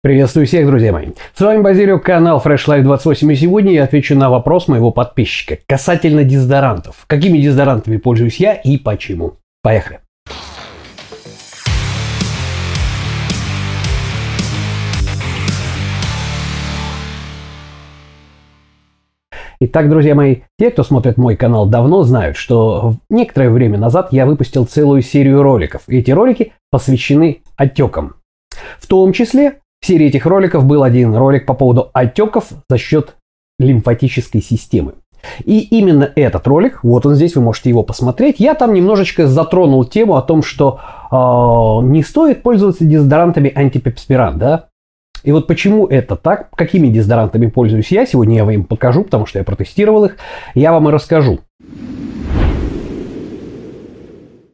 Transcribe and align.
Приветствую 0.00 0.46
всех, 0.46 0.64
друзья 0.64 0.92
мои. 0.92 1.08
С 1.34 1.40
вами 1.40 1.60
Базилио, 1.60 1.98
канал 1.98 2.40
Fresh 2.44 2.68
Life 2.68 2.82
28, 2.82 3.32
и 3.32 3.34
сегодня 3.34 3.72
я 3.72 3.82
отвечу 3.82 4.14
на 4.14 4.30
вопрос 4.30 4.68
моего 4.68 4.92
подписчика 4.92 5.58
касательно 5.66 6.22
дезодорантов. 6.22 7.04
Какими 7.08 7.38
дезодорантами 7.38 7.96
пользуюсь 7.96 8.36
я 8.36 8.54
и 8.54 8.78
почему? 8.78 9.38
Поехали. 9.60 9.98
Итак, 19.58 19.90
друзья 19.90 20.14
мои, 20.14 20.42
те, 20.60 20.70
кто 20.70 20.84
смотрит 20.84 21.16
мой 21.16 21.34
канал 21.34 21.66
давно, 21.66 22.04
знают, 22.04 22.36
что 22.36 22.94
некоторое 23.10 23.50
время 23.50 23.78
назад 23.78 24.12
я 24.12 24.26
выпустил 24.26 24.64
целую 24.64 25.02
серию 25.02 25.42
роликов. 25.42 25.82
И 25.88 25.98
эти 25.98 26.12
ролики 26.12 26.52
посвящены 26.70 27.42
отекам. 27.56 28.14
В 28.78 28.86
том 28.86 29.12
числе 29.12 29.58
в 29.80 29.86
серии 29.86 30.06
этих 30.06 30.26
роликов 30.26 30.64
был 30.64 30.82
один 30.82 31.14
ролик 31.14 31.46
по 31.46 31.54
поводу 31.54 31.90
отеков 31.92 32.48
за 32.68 32.78
счет 32.78 33.16
лимфатической 33.58 34.42
системы. 34.42 34.94
И 35.44 35.60
именно 35.60 36.10
этот 36.14 36.46
ролик, 36.46 36.80
вот 36.84 37.04
он 37.04 37.14
здесь, 37.14 37.34
вы 37.34 37.42
можете 37.42 37.70
его 37.70 37.82
посмотреть, 37.82 38.38
я 38.38 38.54
там 38.54 38.72
немножечко 38.72 39.26
затронул 39.26 39.84
тему 39.84 40.16
о 40.16 40.22
том, 40.22 40.42
что 40.42 40.80
э, 41.10 41.86
не 41.86 42.02
стоит 42.02 42.42
пользоваться 42.42 42.84
дезодорантами 42.84 43.52
антипепспирант, 43.52 44.38
да, 44.38 44.68
и 45.24 45.32
вот 45.32 45.46
почему 45.46 45.86
это 45.86 46.16
так, 46.16 46.50
какими 46.50 46.88
дезодорантами 46.88 47.48
пользуюсь 47.48 47.90
я, 47.90 48.06
сегодня 48.06 48.36
я 48.36 48.44
вам 48.44 48.64
покажу, 48.64 49.02
потому 49.02 49.26
что 49.26 49.38
я 49.38 49.44
протестировал 49.44 50.04
их, 50.04 50.16
я 50.54 50.72
вам 50.72 50.88
и 50.88 50.92
расскажу. 50.92 51.40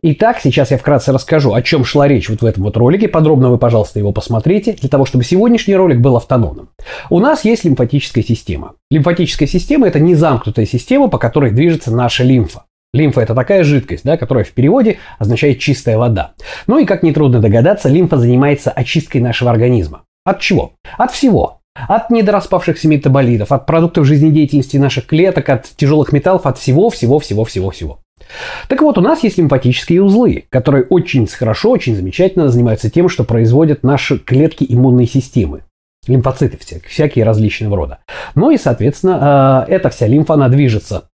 Итак, 0.07 0.39
сейчас 0.43 0.71
я 0.71 0.77
вкратце 0.77 1.13
расскажу, 1.13 1.55
о 1.55 1.63
чем 1.63 1.83
шла 1.83 2.07
речь 2.07 2.29
вот 2.29 2.43
в 2.43 2.45
этом 2.45 2.65
вот 2.65 2.77
ролике. 2.77 3.09
Подробно 3.09 3.49
вы, 3.49 3.57
пожалуйста, 3.57 3.99
его 3.99 4.13
посмотрите, 4.13 4.75
для 4.75 4.91
того, 4.91 5.07
чтобы 5.07 5.25
сегодняшний 5.25 5.77
ролик 5.77 6.01
был 6.01 6.15
автономным. 6.19 6.69
У 7.09 7.21
нас 7.21 7.47
есть 7.47 7.65
лимфатическая 7.65 8.23
система. 8.23 8.75
Лимфатическая 8.91 9.49
система– 9.49 9.87
это 9.89 10.01
незамкнутая 10.01 10.67
система, 10.67 11.09
по 11.09 11.17
которой 11.17 11.53
движется 11.53 11.91
наша 11.91 12.23
лимфа. 12.23 12.65
Лимфа– 12.93 13.21
это 13.23 13.35
такая 13.35 13.65
жидкость, 13.65 14.05
да, 14.05 14.19
которая 14.19 14.45
в 14.45 14.51
переводе 14.51 14.99
означает 15.19 15.59
чистая 15.59 15.97
вода. 15.97 16.33
Ну 16.67 16.79
и, 16.79 16.85
как 16.85 17.03
нетрудно 17.03 17.41
догадаться, 17.41 17.89
лимфа 17.89 18.19
занимается 18.19 18.71
очисткой 18.71 19.23
нашего 19.23 19.51
организма. 19.51 20.03
От 20.27 20.39
чего? 20.39 20.73
От 20.99 21.13
всего. 21.13 21.61
От 21.89 22.11
недораспавшихся 22.11 22.89
метаболитов, 22.89 23.53
от 23.53 23.65
продуктов 23.65 24.05
жизнедеятельности 24.05 24.77
наших 24.77 25.07
клеток, 25.07 25.49
от 25.49 25.65
тяжелых 25.79 26.13
металлов, 26.13 26.45
от 26.45 26.59
всего-всего-всего-всего-всего. 26.59 28.01
Так 28.69 28.83
вот, 28.83 28.99
у 28.99 29.01
нас 29.01 29.23
есть 29.23 29.39
лимфатические 29.39 30.03
узлы, 30.03 30.45
которые 30.51 30.85
очень 30.85 31.27
хорошо, 31.27 31.71
очень 31.71 31.95
замечательно 31.95 32.49
занимаются 32.49 32.91
тем, 32.91 33.09
что 33.09 33.25
производят 33.25 33.83
наши 33.83 34.19
клетки 34.19 34.67
иммунной 34.69 35.07
системы. 35.07 35.63
Лимфоциты 36.07 36.59
всякие 36.87 37.25
различного 37.25 37.77
рода. 37.77 37.99
Ну 38.35 38.51
и, 38.51 38.59
соответственно, 38.59 39.67
э, 39.69 39.73
эта 39.73 39.89
вся 39.89 40.07
лимфа, 40.07 40.35
она 40.35 40.49
движется 40.49 41.09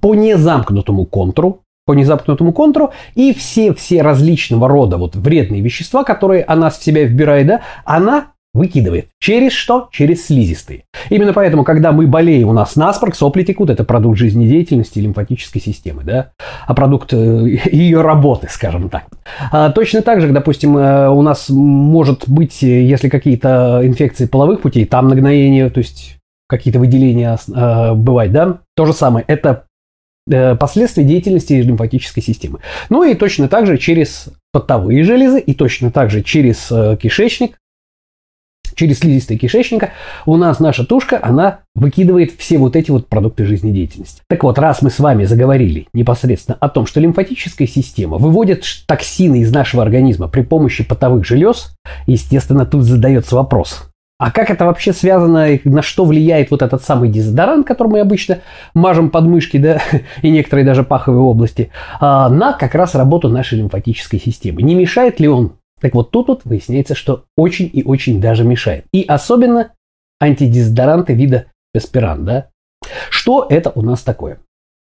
по 0.00 0.14
незамкнутому 0.14 1.04
контуру, 1.06 1.62
по 1.84 1.92
незамкнутому 1.92 2.52
контуру, 2.52 2.92
и 3.14 3.32
все-все 3.34 4.02
различного 4.02 4.68
рода 4.68 4.96
вот 4.96 5.16
вредные 5.16 5.62
вещества, 5.62 6.04
которые 6.04 6.44
она 6.44 6.70
в 6.70 6.76
себя 6.76 7.04
вбирает, 7.04 7.46
да, 7.46 7.60
она 7.84 8.32
выкидывает. 8.56 9.08
Через 9.20 9.52
что? 9.52 9.88
Через 9.92 10.26
слизистые. 10.26 10.84
Именно 11.10 11.32
поэтому, 11.32 11.64
когда 11.64 11.92
мы 11.92 12.06
болеем, 12.06 12.48
у 12.48 12.52
нас 12.52 12.76
насморк, 12.76 13.14
сопли 13.14 13.42
текут, 13.42 13.70
это 13.70 13.84
продукт 13.84 14.18
жизнедеятельности 14.18 14.98
лимфатической 14.98 15.60
системы, 15.60 16.02
да? 16.02 16.32
а 16.66 16.74
продукт 16.74 17.12
э, 17.12 17.16
ее 17.72 18.00
работы, 18.00 18.48
скажем 18.50 18.88
так. 18.88 19.04
А 19.52 19.70
точно 19.70 20.02
так 20.02 20.20
же, 20.20 20.28
допустим, 20.28 20.76
э, 20.76 21.08
у 21.08 21.22
нас 21.22 21.48
может 21.48 22.28
быть, 22.28 22.62
э, 22.62 22.82
если 22.82 23.08
какие-то 23.08 23.80
инфекции 23.84 24.26
половых 24.26 24.60
путей, 24.62 24.84
там 24.84 25.08
нагноение, 25.08 25.70
то 25.70 25.78
есть 25.78 26.18
какие-то 26.48 26.78
выделения 26.78 27.36
э, 27.48 27.94
бывать, 27.94 28.32
да, 28.32 28.58
то 28.74 28.86
же 28.86 28.92
самое, 28.92 29.24
это 29.28 29.64
последствия 30.58 31.04
деятельности 31.04 31.52
лимфатической 31.52 32.20
системы. 32.20 32.58
Ну 32.90 33.04
и 33.04 33.14
точно 33.14 33.46
так 33.46 33.64
же 33.64 33.78
через 33.78 34.28
потовые 34.50 35.04
железы 35.04 35.38
и 35.38 35.54
точно 35.54 35.92
так 35.92 36.10
же 36.10 36.20
через 36.20 36.66
кишечник 37.00 37.58
через 38.76 39.00
слизистые 39.00 39.38
кишечника 39.38 39.90
у 40.24 40.36
нас 40.36 40.60
наша 40.60 40.84
тушка, 40.84 41.18
она 41.20 41.60
выкидывает 41.74 42.32
все 42.38 42.58
вот 42.58 42.76
эти 42.76 42.92
вот 42.92 43.08
продукты 43.08 43.44
жизнедеятельности. 43.44 44.22
Так 44.28 44.44
вот, 44.44 44.58
раз 44.58 44.82
мы 44.82 44.90
с 44.90 45.00
вами 45.00 45.24
заговорили 45.24 45.88
непосредственно 45.92 46.56
о 46.60 46.68
том, 46.68 46.86
что 46.86 47.00
лимфатическая 47.00 47.66
система 47.66 48.18
выводит 48.18 48.64
токсины 48.86 49.40
из 49.40 49.52
нашего 49.52 49.82
организма 49.82 50.28
при 50.28 50.42
помощи 50.42 50.84
потовых 50.84 51.26
желез, 51.26 51.74
естественно, 52.06 52.64
тут 52.64 52.84
задается 52.84 53.34
вопрос, 53.34 53.88
а 54.18 54.30
как 54.30 54.50
это 54.50 54.64
вообще 54.64 54.94
связано, 54.94 55.58
на 55.64 55.82
что 55.82 56.06
влияет 56.06 56.50
вот 56.50 56.62
этот 56.62 56.82
самый 56.82 57.10
дезодорант, 57.10 57.66
который 57.66 57.88
мы 57.88 58.00
обычно 58.00 58.38
мажем 58.72 59.10
подмышки, 59.10 59.58
да, 59.58 59.82
и 60.22 60.30
некоторые 60.30 60.64
даже 60.64 60.84
паховые 60.84 61.20
области, 61.20 61.70
а, 62.00 62.30
на 62.30 62.54
как 62.54 62.74
раз 62.74 62.94
работу 62.94 63.28
нашей 63.28 63.58
лимфатической 63.58 64.18
системы? 64.18 64.62
Не 64.62 64.74
мешает 64.74 65.20
ли 65.20 65.28
он 65.28 65.52
так 65.86 65.94
вот 65.94 66.10
тут 66.10 66.26
вот 66.26 66.44
выясняется, 66.44 66.96
что 66.96 67.26
очень 67.36 67.70
и 67.72 67.84
очень 67.84 68.20
даже 68.20 68.42
мешает. 68.42 68.86
И 68.92 69.04
особенно 69.04 69.70
антидезодоранты 70.20 71.12
вида 71.12 71.46
Песпиран, 71.72 72.24
да? 72.24 72.48
Что 73.08 73.46
это 73.48 73.70
у 73.72 73.82
нас 73.82 74.02
такое? 74.02 74.40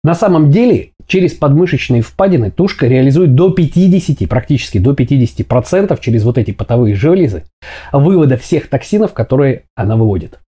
На 0.05 0.15
самом 0.15 0.51
деле 0.51 0.91
через 1.07 1.33
подмышечные 1.33 2.03
впадины 2.03 2.51
тушка 2.51 2.89
реализует 2.89 3.35
до 3.35 3.49
50, 3.49 4.29
практически 4.29 4.77
до 4.77 4.93
50% 4.93 5.99
через 5.99 6.25
вот 6.25 6.37
эти 6.37 6.51
потовые 6.51 6.95
железы 6.95 7.45
вывода 7.91 8.37
всех 8.37 8.69
токсинов, 8.69 9.15
которые 9.15 9.63
она 9.75 9.97
выводит. 9.97 10.41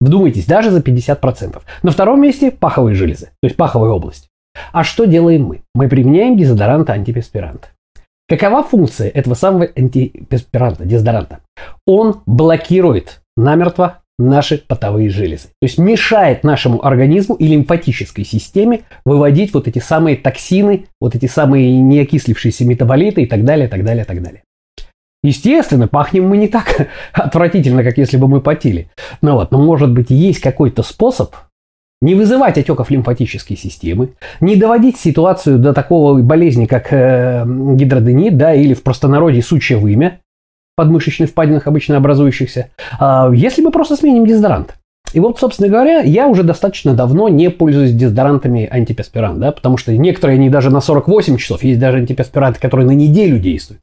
Вдумайтесь, 0.00 0.46
даже 0.46 0.72
за 0.72 0.80
50%. 0.80 1.62
На 1.84 1.90
втором 1.92 2.20
месте 2.20 2.50
паховые 2.50 2.96
железы, 2.96 3.26
то 3.40 3.46
есть 3.46 3.56
паховая 3.56 3.90
область. 3.90 4.30
А 4.72 4.82
что 4.82 5.04
делаем 5.04 5.44
мы? 5.44 5.62
Мы 5.76 5.88
применяем 5.88 6.36
дезодоранты 6.36 6.90
антипеспиранты. 6.90 7.68
Какова 8.28 8.64
функция 8.64 9.08
этого 9.08 9.34
самого 9.34 9.68
антиперспиранта, 9.76 10.84
дезодоранта? 10.84 11.40
Он 11.86 12.22
блокирует 12.26 13.20
намертво 13.36 14.00
наши 14.18 14.58
потовые 14.58 15.10
железы. 15.10 15.48
То 15.60 15.66
есть 15.66 15.78
мешает 15.78 16.42
нашему 16.42 16.84
организму 16.84 17.36
и 17.36 17.46
лимфатической 17.46 18.24
системе 18.24 18.80
выводить 19.04 19.54
вот 19.54 19.68
эти 19.68 19.78
самые 19.78 20.16
токсины, 20.16 20.86
вот 21.00 21.14
эти 21.14 21.26
самые 21.26 21.78
неокислившиеся 21.80 22.64
метаболиты 22.64 23.22
и 23.22 23.26
так 23.26 23.44
далее, 23.44 23.68
так 23.68 23.84
далее, 23.84 24.04
так 24.04 24.20
далее. 24.22 24.42
Естественно, 25.22 25.86
пахнем 25.86 26.28
мы 26.28 26.36
не 26.36 26.48
так 26.48 26.88
отвратительно, 27.12 27.84
как 27.84 27.98
если 27.98 28.16
бы 28.16 28.26
мы 28.26 28.40
потели. 28.40 28.90
Но 29.22 29.34
вот, 29.36 29.52
но 29.52 29.58
может 29.62 29.92
быть 29.92 30.10
есть 30.10 30.40
какой-то 30.40 30.82
способ 30.82 31.34
не 32.00 32.14
вызывать 32.14 32.58
отеков 32.58 32.90
лимфатической 32.90 33.56
системы, 33.56 34.10
не 34.40 34.56
доводить 34.56 34.98
ситуацию 34.98 35.58
до 35.58 35.72
такого 35.72 36.20
болезни, 36.20 36.66
как 36.66 36.92
э, 36.92 37.44
гидроденит, 37.46 38.36
да, 38.36 38.54
или 38.54 38.74
в 38.74 38.82
простонародье 38.82 39.42
сучье 39.42 39.78
вымя, 39.78 40.20
подмышечных 40.76 41.30
впадинах 41.30 41.66
обычно 41.66 41.96
образующихся, 41.96 42.70
э, 43.00 43.30
если 43.34 43.62
мы 43.62 43.70
просто 43.70 43.96
сменим 43.96 44.26
дезодорант. 44.26 44.74
И 45.12 45.20
вот, 45.20 45.38
собственно 45.38 45.68
говоря, 45.68 46.00
я 46.00 46.26
уже 46.26 46.42
достаточно 46.42 46.92
давно 46.92 47.28
не 47.28 47.48
пользуюсь 47.48 47.92
дезодорантами 47.92 48.68
антипеспирант, 48.70 49.38
да, 49.38 49.52
потому 49.52 49.76
что 49.76 49.96
некоторые 49.96 50.34
они 50.34 50.50
даже 50.50 50.70
на 50.70 50.80
48 50.80 51.36
часов, 51.38 51.62
есть 51.62 51.80
даже 51.80 51.98
антипеспиранты, 51.98 52.60
которые 52.60 52.86
на 52.86 52.92
неделю 52.92 53.38
действуют. 53.38 53.80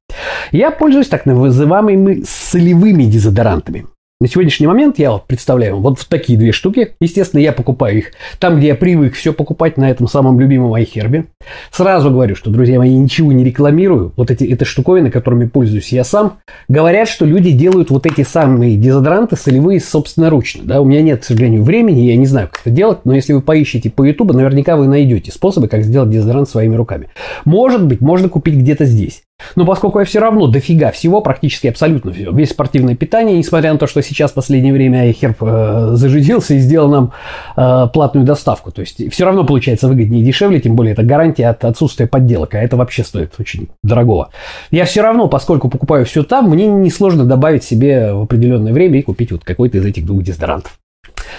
Я 0.52 0.70
пользуюсь 0.70 1.08
так 1.08 1.26
называемыми 1.26 2.24
солевыми 2.28 3.06
дезодорантами. 3.06 3.88
На 4.24 4.30
сегодняшний 4.30 4.68
момент 4.68 5.00
я 5.00 5.18
представляю 5.18 5.80
вот 5.80 6.00
в 6.00 6.06
такие 6.06 6.40
две 6.40 6.54
штуки. 6.54 6.96
Естественно, 7.02 7.42
я 7.42 7.52
покупаю 7.52 7.98
их 7.98 8.12
там, 8.40 8.58
где 8.58 8.68
я 8.68 8.76
привык 8.76 9.16
все 9.16 9.34
покупать 9.34 9.76
на 9.76 9.92
этом 9.92 10.08
самом 10.08 10.40
любимом 10.40 10.74
iHerb. 10.76 11.26
Сразу 11.72 12.10
говорю, 12.10 12.34
что, 12.38 12.50
друзья 12.50 12.80
мои, 12.80 12.96
ничего 12.96 13.34
не 13.34 13.44
рекламирую. 13.44 14.14
Вот 14.16 14.32
эти 14.32 14.46
это 14.46 14.64
штуковины, 14.64 15.12
которыми 15.12 15.50
пользуюсь 15.50 15.92
я 15.92 16.06
сам. 16.06 16.38
Говорят, 16.70 17.10
что 17.10 17.26
люди 17.26 17.52
делают 17.52 17.90
вот 17.90 18.06
эти 18.06 18.24
самые 18.24 18.78
дезодоранты 18.78 19.36
солевые 19.36 19.82
собственноручно. 19.82 20.64
Да? 20.64 20.80
У 20.80 20.86
меня 20.86 21.02
нет, 21.02 21.20
к 21.20 21.26
сожалению, 21.26 21.64
времени, 21.64 22.00
я 22.00 22.16
не 22.16 22.26
знаю, 22.26 22.48
как 22.50 22.62
это 22.62 22.70
делать, 22.70 23.00
но 23.04 23.14
если 23.14 23.34
вы 23.34 23.42
поищете 23.42 23.90
по 23.90 24.06
YouTube, 24.06 24.32
наверняка 24.32 24.78
вы 24.78 24.88
найдете 24.88 25.34
способы, 25.34 25.68
как 25.68 25.84
сделать 25.84 26.12
дезодорант 26.12 26.48
своими 26.48 26.78
руками. 26.78 27.10
Может 27.44 27.86
быть, 27.86 28.00
можно 28.00 28.30
купить 28.30 28.56
где-то 28.56 28.86
здесь. 28.86 29.24
Но 29.56 29.66
поскольку 29.66 30.00
я 30.00 30.06
все 30.06 30.20
равно 30.20 30.48
дофига 30.48 30.92
всего, 30.92 31.22
практически 31.22 31.68
абсолютно 31.68 32.12
все, 32.12 32.32
весь 32.32 32.52
спортивное 32.52 32.96
питание, 32.96 33.38
несмотря 33.38 33.74
на 33.74 33.80
то, 33.80 33.88
что 33.88 34.02
сейчас 34.02 34.32
в 34.32 34.34
последнее 34.36 34.74
время 34.74 35.10
iHerb 35.10 35.36
э, 35.42 35.96
зажидился 35.96 36.56
и 36.56 36.60
сделал 36.60 36.90
нам 36.90 37.12
э, 37.56 37.88
платную 37.94 38.26
доставку. 38.26 38.72
То 38.72 38.82
есть 38.82 39.12
все 39.12 39.26
равно 39.26 39.44
получается 39.44 39.88
выгоднее 39.88 40.22
и 40.22 40.26
дешевле, 40.26 40.60
тем 40.60 40.76
более 40.76 40.94
это 40.94 41.04
гарантия 41.04 41.48
от 41.48 41.64
отсутствия 41.66 42.08
подделок, 42.08 42.56
а 42.56 42.60
это 42.60 42.78
вообще 42.78 43.04
стоит 43.04 43.34
очень 43.40 43.70
дорогого. 43.84 44.30
Я 44.72 44.86
все 44.86 45.02
равно, 45.02 45.28
поскольку 45.28 45.70
покупаю 45.70 46.06
все 46.06 46.24
там, 46.24 46.50
мне 46.50 46.68
несложно 46.68 47.26
добавить 47.26 47.64
себе 47.64 48.14
в 48.14 48.24
определенное 48.24 48.74
время 48.74 49.00
и 49.00 49.02
купить 49.02 49.32
вот 49.32 49.44
какой-то 49.44 49.78
из 49.78 49.86
этих 49.86 50.06
двух 50.06 50.24
дезодорантов. 50.24 50.80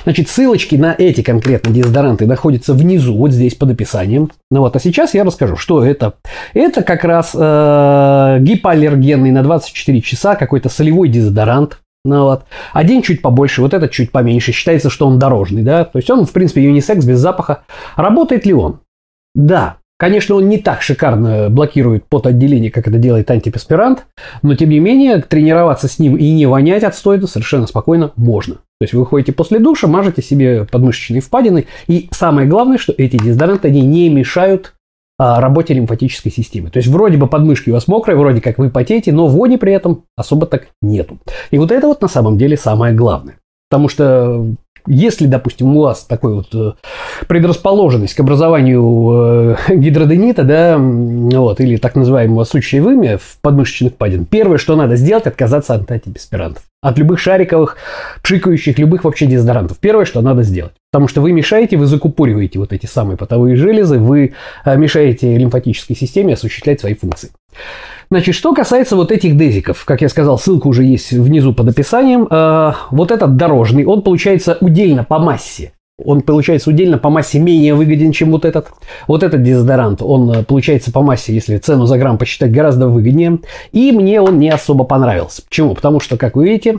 Значит, 0.05 0.29
ссылочки 0.29 0.77
на 0.77 0.95
эти 0.97 1.23
конкретно 1.23 1.73
дезодоранты 1.73 2.27
находятся 2.27 2.75
внизу, 2.75 3.17
вот 3.17 3.33
здесь 3.33 3.55
под 3.55 3.71
описанием. 3.71 4.31
Ну 4.51 4.61
вот, 4.61 4.77
а 4.77 4.79
сейчас 4.79 5.15
я 5.15 5.25
расскажу, 5.25 5.57
что 5.57 5.85
это. 5.85 6.15
Это 6.53 6.83
как 6.83 7.05
раз 7.05 7.33
э, 7.35 8.39
гипоаллергенный 8.41 9.31
на 9.31 9.43
24 9.43 10.01
часа 10.03 10.37
какой-то 10.37 10.69
солевой 10.69 11.09
дезодорант. 11.09 11.79
Ну, 12.05 12.25
вот. 12.25 12.45
Один 12.75 13.01
чуть 13.01 13.23
побольше, 13.23 13.63
вот 13.63 13.73
этот 13.73 13.91
чуть 13.91 14.13
поменьше. 14.13 14.53
Считается, 14.53 14.91
что 14.91 15.07
он 15.07 15.19
дорожный, 15.19 15.63
да. 15.63 15.85
То 15.85 15.99
есть 15.99 16.11
он, 16.11 16.27
в 16.27 16.33
принципе, 16.33 16.63
юнисекс 16.63 17.05
без 17.05 17.19
запаха. 17.19 17.63
Работает 17.97 18.45
ли 18.45 18.53
он? 18.53 18.81
Да, 19.35 19.79
Конечно, 20.05 20.35
он 20.35 20.51
не 20.51 20.59
так 20.59 20.83
шикарно 20.83 21.49
блокирует 21.49 22.05
потоотделение, 22.11 22.71
как 22.71 22.87
это 22.87 22.99
делает 22.99 23.31
антипаспирант, 23.31 24.05
но 24.43 24.55
тем 24.55 24.69
не 24.69 24.79
менее 24.79 25.23
тренироваться 25.23 25.89
с 25.89 25.99
ним 25.99 26.19
и 26.19 26.31
не 26.33 26.45
вонять 26.45 26.85
от 26.85 26.95
стоида 26.95 27.27
совершенно 27.27 27.67
спокойно 27.67 28.13
можно. 28.17 28.57
То 28.57 28.83
есть 28.83 28.93
вы 28.93 29.01
выходите 29.01 29.33
после 29.33 29.61
душа, 29.61 29.87
мажете 29.87 30.21
себе 30.21 30.67
подмышечные 30.71 31.23
впадины, 31.23 31.69
и 31.87 32.11
самое 32.11 32.47
главное, 32.47 32.77
что 32.77 32.93
эти 32.99 33.17
дезодоранты, 33.17 33.69
они 33.69 33.81
не 33.81 34.11
мешают 34.11 34.75
а, 35.19 35.41
работе 35.41 35.73
лимфатической 35.73 36.31
системы. 36.31 36.69
То 36.69 36.81
есть 36.81 36.91
вроде 36.91 37.17
бы 37.17 37.27
подмышки 37.27 37.71
у 37.71 37.73
вас 37.73 37.89
мокрые, 37.89 38.19
вроде 38.19 38.43
как 38.43 38.59
вы 38.59 38.69
потеете, 38.69 39.11
но 39.11 39.27
вони 39.27 39.57
при 39.57 39.73
этом 39.73 40.05
особо 40.17 40.45
так 40.45 40.69
нету. 40.83 41.19
И 41.51 41.57
вот 41.57 41.73
это 41.73 41.87
вот 41.87 42.03
на 42.03 42.09
самом 42.09 42.37
деле 42.37 42.59
самое 42.59 42.95
главное. 42.95 43.37
Потому 43.75 43.89
что 43.89 44.47
если, 44.87 45.27
допустим, 45.27 45.77
у 45.77 45.81
вас 45.81 46.05
такой 46.05 46.35
вот 46.35 46.55
э, 46.55 46.75
предрасположенность 47.27 48.15
к 48.15 48.21
образованию 48.21 49.57
э, 49.69 49.75
гидроденита, 49.75 50.45
да, 50.45 50.79
вот, 50.79 51.59
или 51.59 51.77
так 51.77 51.97
называемого 51.97 52.45
сучьей 52.45 52.79
вымя 52.79 53.19
в 53.19 53.39
подмышечных 53.41 53.97
падин, 53.97 54.27
первое, 54.27 54.59
что 54.59 54.77
надо 54.77 54.95
сделать, 54.95 55.27
отказаться 55.27 55.75
от 55.75 55.91
антидеспирантов. 55.91 56.63
От 56.83 56.99
любых 56.99 57.19
шариковых, 57.19 57.79
пшикающих, 58.23 58.79
любых 58.79 59.03
вообще 59.03 59.27
дезодорантов. 59.27 59.79
Первое, 59.79 60.05
что 60.05 60.21
надо 60.21 60.45
сделать. 60.45 60.75
Потому 60.93 61.09
что 61.09 61.21
вы 61.21 61.33
мешаете, 61.33 61.77
вы 61.77 61.87
закупориваете 61.87 62.61
вот 62.61 62.73
эти 62.73 62.87
самые 62.87 63.17
потовые 63.17 63.57
железы, 63.57 63.99
вы 63.99 64.35
э, 64.65 64.77
мешаете 64.77 65.37
лимфатической 65.37 65.97
системе 65.97 66.35
осуществлять 66.35 66.79
свои 66.79 66.95
функции. 66.95 67.31
Значит, 68.15 68.37
что 68.37 68.55
касается 68.55 68.95
вот 68.95 69.11
этих 69.11 69.37
дезиков, 69.37 69.85
как 69.85 70.01
я 70.01 70.09
сказал, 70.09 70.39
ссылка 70.39 70.69
уже 70.69 70.85
есть 70.85 71.11
внизу 71.11 71.53
под 71.53 71.71
описанием. 71.71 72.29
Э, 72.31 72.75
вот 72.93 73.11
этот 73.11 73.35
дорожный, 73.35 73.85
он 73.85 74.03
получается 74.03 74.57
удельно 74.61 75.03
по 75.03 75.19
массе. 75.19 75.73
Он 75.99 76.21
получается 76.21 76.71
удельно 76.71 76.97
по 76.97 77.11
массе 77.11 77.41
менее 77.41 77.75
выгоден, 77.75 78.13
чем 78.13 78.31
вот 78.31 78.45
этот. 78.45 78.69
Вот 79.09 79.25
этот 79.25 79.43
дезодорант, 79.43 80.01
он 80.01 80.31
э, 80.31 80.45
получается 80.45 80.93
по 80.93 81.03
массе, 81.03 81.35
если 81.35 81.57
цену 81.57 81.87
за 81.87 81.99
грамм 81.99 82.17
посчитать, 82.17 82.53
гораздо 82.53 82.87
выгоднее. 82.87 83.41
И 83.73 83.91
мне 83.91 84.21
он 84.21 84.39
не 84.39 84.49
особо 84.49 84.85
понравился. 84.85 85.43
Почему? 85.43 85.75
Потому 85.75 85.99
что, 85.99 86.17
как 86.17 86.37
вы 86.37 86.45
видите, 86.45 86.79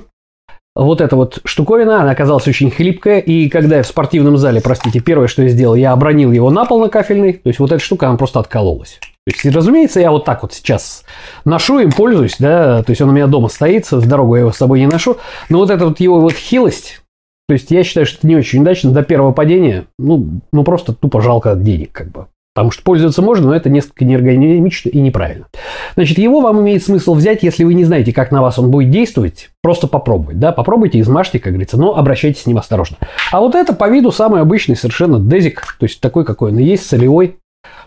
вот 0.73 1.01
эта 1.01 1.17
вот 1.17 1.39
штуковина, 1.43 2.01
она 2.01 2.11
оказалась 2.11 2.47
очень 2.47 2.71
хлипкая, 2.71 3.19
и 3.19 3.49
когда 3.49 3.75
я 3.75 3.83
в 3.83 3.87
спортивном 3.87 4.37
зале, 4.37 4.61
простите, 4.61 5.01
первое, 5.01 5.27
что 5.27 5.43
я 5.43 5.49
сделал, 5.49 5.75
я 5.75 5.91
обронил 5.91 6.31
его 6.31 6.49
на 6.49 6.63
пол 6.63 6.79
на 6.79 6.87
кафельный, 6.87 7.33
то 7.33 7.49
есть 7.49 7.59
вот 7.59 7.73
эта 7.73 7.83
штука, 7.83 8.07
она 8.07 8.15
просто 8.15 8.39
откололась. 8.39 9.01
То 9.27 9.33
есть, 9.33 9.55
разумеется, 9.55 9.99
я 9.99 10.11
вот 10.11 10.23
так 10.23 10.43
вот 10.43 10.53
сейчас 10.53 11.03
ношу 11.45 11.79
им, 11.79 11.91
пользуюсь, 11.91 12.35
да, 12.37 12.83
то 12.83 12.91
есть 12.91 13.01
он 13.01 13.09
у 13.09 13.11
меня 13.11 13.25
дома 13.25 13.47
стоит, 13.49 13.89
в 13.91 14.07
дорогу 14.07 14.35
я 14.35 14.41
его 14.41 14.51
с 14.51 14.57
собой 14.57 14.79
не 14.79 14.85
ношу, 14.85 15.17
но 15.49 15.57
вот 15.57 15.71
эта 15.71 15.85
вот 15.87 15.99
его 15.99 16.19
вот 16.19 16.33
хилость, 16.33 17.01
то 17.47 17.53
есть 17.53 17.71
я 17.71 17.83
считаю, 17.83 18.05
что 18.05 18.19
это 18.19 18.27
не 18.27 18.35
очень 18.35 18.61
удачно 18.61 18.91
до 18.91 19.01
первого 19.01 19.31
падения, 19.31 19.85
ну, 19.97 20.41
ну 20.53 20.63
просто 20.63 20.93
тупо 20.93 21.21
жалко 21.21 21.55
денег, 21.55 21.91
как 21.91 22.11
бы. 22.11 22.27
Потому 22.53 22.71
что 22.71 22.83
пользоваться 22.83 23.21
можно, 23.21 23.47
но 23.47 23.55
это 23.55 23.69
несколько 23.69 24.05
неэргономично 24.05 24.87
и 24.87 24.99
неправильно. 25.01 25.47
Значит, 25.95 26.17
его 26.19 26.39
вам 26.39 26.61
имеет 26.61 26.83
смысл 26.85 27.13
взять, 27.13 27.43
если 27.43 27.65
вы 27.65 27.73
не 27.73 27.83
знаете, 27.83 28.13
как 28.13 28.31
на 28.31 28.41
вас 28.41 28.57
он 28.57 28.71
будет 28.71 28.91
действовать, 28.91 29.49
просто 29.61 29.87
попробовать. 29.87 30.39
Да? 30.39 30.53
Попробуйте, 30.53 31.01
измажьте, 31.01 31.39
как 31.39 31.51
говорится, 31.51 31.77
но 31.77 31.97
обращайтесь 31.97 32.43
с 32.43 32.45
ним 32.45 32.57
осторожно. 32.57 32.95
А 33.33 33.41
вот 33.41 33.55
это 33.55 33.73
по 33.73 33.89
виду 33.89 34.11
самый 34.11 34.39
обычный 34.39 34.77
совершенно 34.77 35.19
дезик, 35.19 35.75
то 35.77 35.85
есть 35.85 35.99
такой, 35.99 36.23
какой 36.23 36.51
он 36.51 36.59
и 36.59 36.63
есть, 36.63 36.85
солевой, 36.85 37.35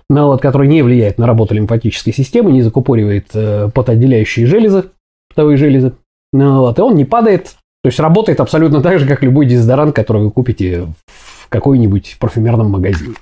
налад, 0.09 0.41
который 0.41 0.69
не 0.69 0.83
влияет 0.83 1.19
на 1.19 1.27
работу 1.27 1.55
лимфатической 1.55 2.13
системы, 2.13 2.53
не 2.53 2.63
закупоривает 2.63 3.29
э, 3.35 3.71
потоотделяющие 3.75 4.47
железы, 4.47 4.85
потовые 5.29 5.57
железы, 5.57 5.93
налад, 6.33 6.79
и 6.79 6.83
он 6.83 6.95
не 6.95 7.05
падает, 7.05 7.57
то 7.83 7.89
есть 7.89 8.01
работает 8.01 8.41
абсолютно 8.41 8.83
так 8.83 8.99
же, 8.99 9.07
как 9.07 9.23
любой 9.23 9.47
дезодорант, 9.47 9.95
который 9.95 10.23
вы 10.23 10.31
купите 10.31 10.89
в 11.07 11.49
какой-нибудь 11.49 12.17
парфюмерном 12.19 12.71
магазине. 12.71 13.15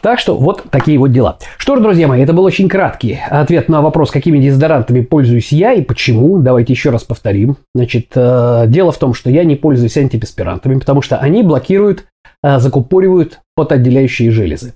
Так 0.00 0.18
что 0.18 0.36
вот 0.36 0.64
такие 0.70 0.98
вот 0.98 1.12
дела. 1.12 1.38
Что 1.58 1.76
ж, 1.76 1.80
друзья 1.80 2.08
мои, 2.08 2.22
это 2.22 2.32
был 2.32 2.44
очень 2.44 2.68
краткий 2.68 3.20
ответ 3.28 3.68
на 3.68 3.82
вопрос, 3.82 4.10
какими 4.10 4.38
дезодорантами 4.38 5.02
пользуюсь 5.02 5.52
я 5.52 5.72
и 5.72 5.82
почему. 5.82 6.38
Давайте 6.38 6.72
еще 6.72 6.90
раз 6.90 7.04
повторим. 7.04 7.56
Значит, 7.74 8.06
э, 8.14 8.64
дело 8.68 8.92
в 8.92 8.98
том, 8.98 9.14
что 9.14 9.30
я 9.30 9.44
не 9.44 9.56
пользуюсь 9.56 9.96
антипеспирантами, 9.96 10.78
потому 10.78 11.02
что 11.02 11.18
они 11.18 11.42
блокируют, 11.42 12.06
э, 12.42 12.58
закупоривают 12.58 13.40
потоотделяющие 13.54 14.30
железы 14.30 14.74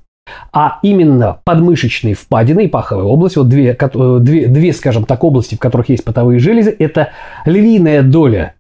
а 0.52 0.78
именно 0.82 1.40
подмышечные 1.44 2.14
впадины 2.14 2.64
и 2.64 2.69
паховая 2.69 3.05
область, 3.05 3.37
вот 3.37 3.49
две, 3.49 3.75
две, 3.75 4.49
две, 4.49 4.73
скажем 4.73 5.05
так, 5.05 5.23
области, 5.25 5.55
в 5.55 5.58
которых 5.58 5.88
есть 5.88 6.05
потовые 6.05 6.38
железы, 6.38 6.75
это 6.78 7.11
львиная 7.44 8.02
доля 8.02 8.55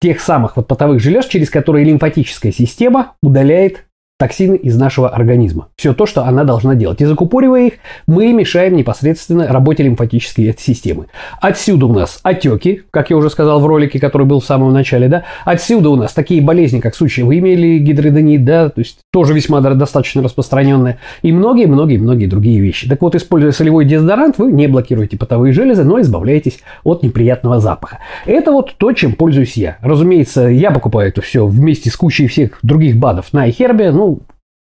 тех 0.00 0.20
самых 0.20 0.56
вот 0.56 0.66
потовых 0.66 1.00
желез, 1.00 1.26
через 1.26 1.50
которые 1.50 1.84
лимфатическая 1.84 2.52
система 2.52 3.14
удаляет 3.22 3.86
токсины 4.20 4.54
из 4.54 4.76
нашего 4.76 5.08
организма. 5.08 5.68
Все 5.76 5.94
то, 5.94 6.04
что 6.04 6.24
она 6.24 6.44
должна 6.44 6.74
делать. 6.74 7.00
И 7.00 7.06
закупоривая 7.06 7.68
их, 7.68 7.72
мы 8.06 8.34
мешаем 8.34 8.76
непосредственно 8.76 9.48
работе 9.48 9.82
лимфатической 9.82 10.54
системы. 10.58 11.06
Отсюда 11.40 11.86
у 11.86 11.92
нас 11.94 12.20
отеки, 12.22 12.82
как 12.90 13.08
я 13.08 13.16
уже 13.16 13.30
сказал 13.30 13.60
в 13.60 13.66
ролике, 13.66 13.98
который 13.98 14.26
был 14.26 14.40
в 14.40 14.44
самом 14.44 14.74
начале, 14.74 15.08
да. 15.08 15.24
Отсюда 15.46 15.88
у 15.88 15.96
нас 15.96 16.12
такие 16.12 16.42
болезни, 16.42 16.80
как 16.80 16.94
сучьевый 16.94 17.38
или 17.38 17.78
гидроденит, 17.78 18.44
да, 18.44 18.68
то 18.68 18.80
есть 18.80 18.98
тоже 19.10 19.32
весьма 19.32 19.62
достаточно 19.62 20.22
распространенные. 20.22 20.98
И 21.22 21.32
многие-многие-многие 21.32 22.26
другие 22.26 22.60
вещи. 22.60 22.86
Так 22.90 23.00
вот, 23.00 23.14
используя 23.14 23.52
солевой 23.52 23.86
дезодорант, 23.86 24.36
вы 24.36 24.52
не 24.52 24.66
блокируете 24.66 25.16
потовые 25.16 25.54
железы, 25.54 25.82
но 25.84 25.98
избавляетесь 26.02 26.60
от 26.84 27.02
неприятного 27.02 27.58
запаха. 27.58 28.00
Это 28.26 28.52
вот 28.52 28.74
то, 28.76 28.92
чем 28.92 29.14
пользуюсь 29.14 29.56
я. 29.56 29.78
Разумеется, 29.80 30.42
я 30.42 30.72
покупаю 30.72 31.08
это 31.08 31.22
все 31.22 31.46
вместе 31.46 31.88
с 31.88 31.96
кучей 31.96 32.26
всех 32.26 32.58
других 32.62 32.98
БАДов 32.98 33.32
на 33.32 33.48
iHerb, 33.48 33.92
ну, 33.92 34.09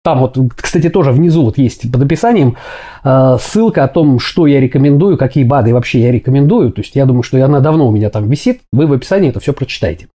там 0.04 0.20
вот, 0.20 0.38
кстати, 0.56 0.90
тоже 0.90 1.12
внизу 1.12 1.44
вот 1.44 1.60
есть 1.60 1.92
под 1.92 2.02
описанием 2.02 2.58
э, 3.04 3.38
ссылка 3.40 3.84
о 3.84 3.88
том, 3.88 4.18
что 4.18 4.48
я 4.48 4.60
рекомендую, 4.60 5.16
какие 5.16 5.44
БАДы 5.44 5.74
вообще 5.74 6.02
я 6.02 6.12
рекомендую. 6.12 6.72
То 6.72 6.82
есть 6.82 6.96
я 6.96 7.06
думаю, 7.06 7.22
что 7.22 7.44
она 7.44 7.60
давно 7.60 7.88
у 7.88 7.92
меня 7.92 8.10
там 8.10 8.28
висит. 8.28 8.62
Вы 8.72 8.88
в 8.88 8.94
описании 8.94 9.30
это 9.30 9.40
все 9.40 9.54
прочитаете. 9.54 10.08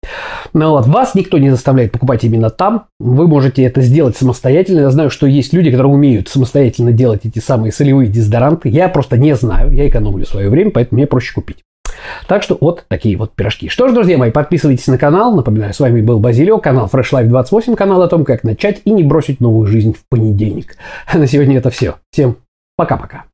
Ну 0.52 0.70
вот, 0.70 0.86
вас 0.88 1.14
никто 1.14 1.38
не 1.38 1.50
заставляет 1.50 1.92
покупать 1.92 2.24
именно 2.24 2.50
там. 2.50 2.86
Вы 2.98 3.28
можете 3.28 3.62
это 3.62 3.80
сделать 3.80 4.16
самостоятельно. 4.16 4.80
Я 4.80 4.90
знаю, 4.90 5.10
что 5.10 5.26
есть 5.26 5.52
люди, 5.52 5.70
которые 5.70 5.92
умеют 5.92 6.28
самостоятельно 6.28 6.90
делать 6.90 7.20
эти 7.24 7.38
самые 7.38 7.70
солевые 7.70 8.08
дезодоранты. 8.08 8.68
Я 8.68 8.88
просто 8.88 9.16
не 9.16 9.36
знаю. 9.36 9.70
Я 9.70 9.88
экономлю 9.88 10.26
свое 10.26 10.50
время, 10.50 10.72
поэтому 10.72 10.98
мне 10.98 11.06
проще 11.06 11.32
купить. 11.32 11.65
Так 12.26 12.42
что 12.42 12.56
вот 12.60 12.84
такие 12.88 13.16
вот 13.16 13.34
пирожки. 13.34 13.68
Что 13.68 13.88
ж, 13.88 13.92
друзья 13.92 14.18
мои, 14.18 14.30
подписывайтесь 14.30 14.86
на 14.86 14.98
канал. 14.98 15.34
Напоминаю, 15.34 15.72
с 15.72 15.80
вами 15.80 16.00
был 16.00 16.18
Базилио, 16.18 16.58
канал 16.58 16.88
Fresh 16.92 17.12
Life 17.12 17.28
28, 17.28 17.74
канал 17.74 18.02
о 18.02 18.08
том, 18.08 18.24
как 18.24 18.44
начать 18.44 18.82
и 18.84 18.90
не 18.90 19.02
бросить 19.02 19.40
новую 19.40 19.66
жизнь 19.66 19.94
в 19.94 20.08
понедельник. 20.08 20.76
На 21.14 21.26
сегодня 21.26 21.58
это 21.58 21.70
все. 21.70 21.96
Всем 22.10 22.36
пока-пока. 22.76 23.24